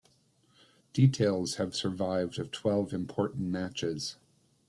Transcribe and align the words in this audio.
Details 0.93 1.57
have 1.57 1.75
survived 1.75 2.39
of 2.39 2.49
twelve 2.49 2.91
important 2.91 3.49
matches. 3.51 4.15